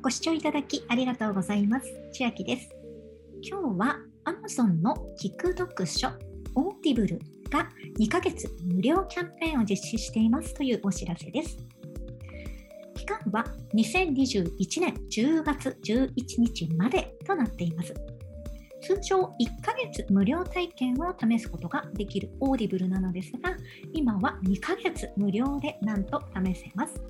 [0.00, 1.86] ご視聴いただきありがとうございます。
[2.12, 2.68] 千秋です。
[3.42, 6.08] 今日は Amazon の聞く読書
[6.54, 7.18] Audible
[7.50, 7.68] が
[7.98, 11.56] 2ヶ月無料キャンペーンを実施していますというお知らせです。
[12.94, 17.92] 期間は2021年10月11日までとなっています。
[18.80, 19.26] 通常1
[19.62, 23.56] ヶ月無料体験を試すことができる Audible なのですが、
[23.92, 27.00] 今は2ヶ月無料でなんと試せます。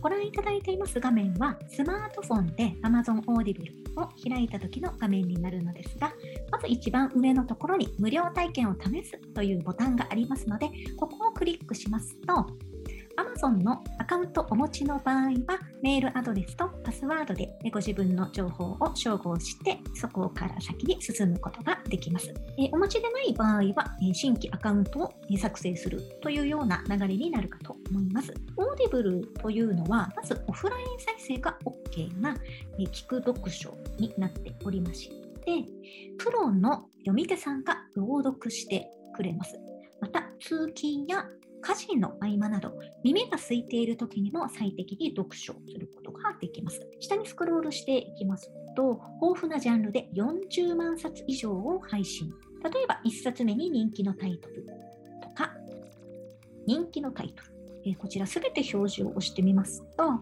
[0.00, 6.12] ご覧いただいています画面は、スマートフォンで Amazon Audible を開いた時の画面になるのですが、
[6.50, 12.46] まず一番上のところに無料体験を試すというボタンがありますので、ここをクリックしますと、
[13.18, 22.32] Amazon のアカウントお持ちの場合は、メールアドレスとパスワードでご自分の情報を照合して、そこから先に進むことができます。
[22.56, 28.32] えお持ちでない場合は、え新規アカウントを作成するというような流れになるかと思います。
[28.56, 32.36] Audible というのは、まずオフライン再生が OK な、
[32.78, 35.10] え聞く読書になっておりまし
[35.44, 35.64] て、
[36.18, 39.58] プロの読み手さんが朗読してくれます。
[40.00, 41.26] また、通勤や
[41.60, 46.80] 家事の合間など、耳が空いている時にも最適に読書することができます。
[47.00, 52.32] 下にスクロールしていきますと、豊富なジャンルで40万冊以上を配信。
[52.62, 54.66] 例えば1冊目に人気のタイトル
[55.22, 55.52] とか、
[56.66, 57.58] 人気のタイトル。
[57.84, 60.20] えこちら全て表示を押してみますと、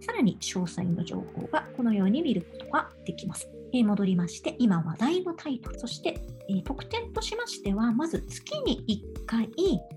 [0.00, 3.48] さらに詳細の情報がこのように見ることができます。
[3.72, 9.50] え戻りまして、今話題のタイトル、そして、え特典としましては、まず月に1回、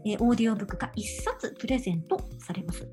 [0.05, 2.87] えオーディオブックが1冊プレゼントされます。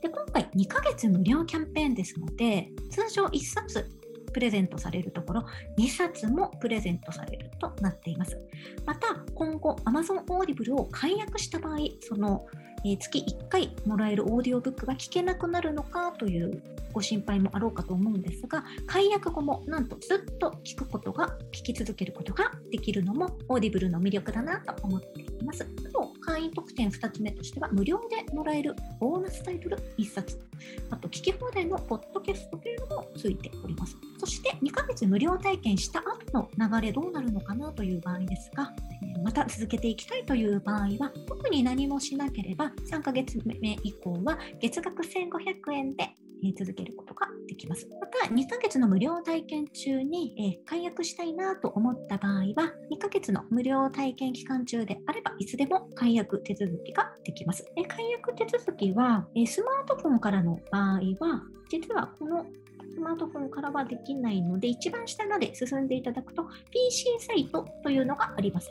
[0.00, 3.88] で今回2ヶ月無料キャンペーンですので、通常1冊
[4.30, 5.46] プレゼントされるところ、
[5.78, 8.38] 2冊もプレゼントされるとなっています。
[8.86, 12.46] また、今後 Amazon Audible を解約した場合、その、
[12.98, 16.62] 月1回もらえるオーディオブックが聞けなくなるのかという
[16.92, 25.66] ご心配もあろうかと思うんですが、解約後もなんとずっと聞くことが、聞き続けることができるのも Audible の魅力だなと思っています。
[26.38, 30.38] 会員特典2つ目としては、無料でもらえるボーナスタイトル1冊、
[30.88, 33.96] あと聞き放題のポッドキャストというのもついております。
[34.18, 38.72] そして2ヶ月無料体験した後の流れどうなるのかなという場合ですが、
[39.24, 46.08] また続けていきたいという場合は、特に何もしなければ、3ヶ月目以降は月額1500円で
[46.56, 47.86] 続けることができます。
[48.00, 57.64] また、2ヶ月の無料体験中にえ解約したいなと思った場合は、2ヶ月の無料体験期間中であれば、いつでも解約手続きができます。
[57.88, 62.46] 解約手続きは、えスマートフォンからの場合は、実はこの
[62.98, 68.70] スマートフォンからはできないので、一番下まで進んでいただくと、PC サイトというのがあります。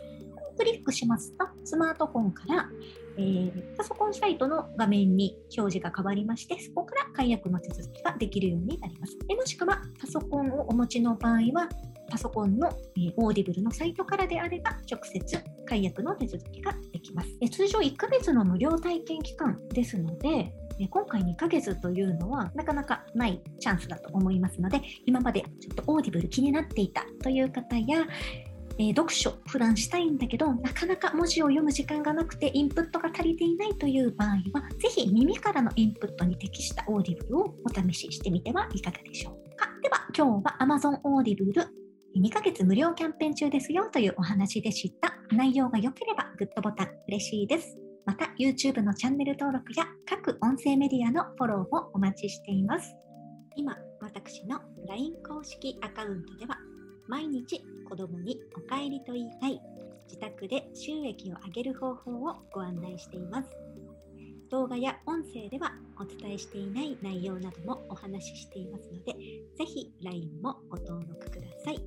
[0.58, 2.70] クリックしますと、スマートフォンから、
[3.18, 9.18] えー、パソコンサイトの画面に表示が変わりまして、そこから解約の手続きができるようになります。
[9.30, 11.68] もしくは、パソコンをお持ちの場合は、
[12.10, 17.30] パソコンの、えー、 Audible のサイトからであれば、直接解約の手続きができます。
[17.42, 20.54] え通常1ヶ月の無料体験期間ですので、
[20.86, 28.06] 今回2ヶ月というのはなかなかないチャンスだと思いますので、今までちょっと Audible 気になっていたという方や、
[28.80, 41.68] えー、読書普段したいんだけどなかなか文字を読む時間がなくてインプットが足りていないという場合はぜひ耳からのインプットに適した Audible をお試ししてみてはいかがでしょうかでは今日は Amazon オーディブル
[42.20, 45.14] 2ヶ月無料キャンペーン中ですよというお話でした。
[45.32, 47.78] 内容が良ければグッドボタン嬉しいです。
[48.06, 52.96] また YouTube のチャンネル登録や各音声メディアのフォローもお待ちしています。
[53.56, 56.57] 今、私の LINE 公式アカウントでは
[57.08, 59.62] 毎日子供にお帰りと言いたい
[60.08, 63.50] 自宅で収益を上げる方法をご案内しています。
[64.50, 69.14] 動画や音声ではお伝えしていない内容などもお話ししていますので、
[69.58, 71.82] ぜひ LINE もご登録ください。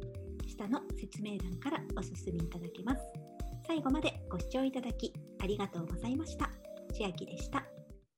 [0.47, 3.01] 下の説明欄からお進みいただけます。
[3.67, 6.51] 最後までご視聴いただきありがとうございました。
[6.93, 7.80] 千秋でした。